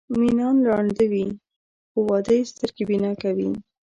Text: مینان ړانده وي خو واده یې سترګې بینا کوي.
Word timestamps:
مینان 0.19 0.55
ړانده 0.67 1.05
وي 1.11 1.25
خو 1.89 1.99
واده 2.09 2.33
یې 2.37 2.49
سترګې 2.51 2.83
بینا 2.89 3.11
کوي. 3.21 3.51